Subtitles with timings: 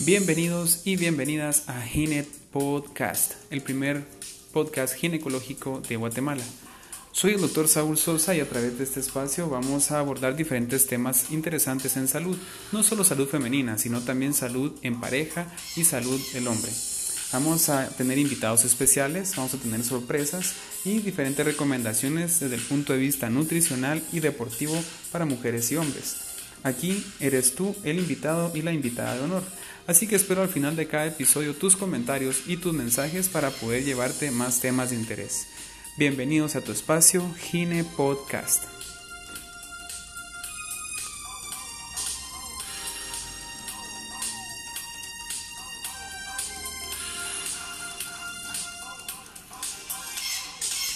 [0.00, 4.06] Bienvenidos y bienvenidas a Gine Podcast, el primer
[4.52, 6.44] podcast ginecológico de Guatemala.
[7.10, 10.86] Soy el doctor Saúl Sosa y a través de este espacio vamos a abordar diferentes
[10.86, 12.38] temas interesantes en salud,
[12.70, 16.70] no solo salud femenina, sino también salud en pareja y salud del hombre.
[17.32, 20.54] Vamos a tener invitados especiales, vamos a tener sorpresas
[20.84, 26.37] y diferentes recomendaciones desde el punto de vista nutricional y deportivo para mujeres y hombres.
[26.62, 29.42] Aquí eres tú el invitado y la invitada de honor.
[29.86, 33.84] Así que espero al final de cada episodio tus comentarios y tus mensajes para poder
[33.84, 35.46] llevarte más temas de interés.
[35.96, 38.77] Bienvenidos a tu espacio Gine Podcast.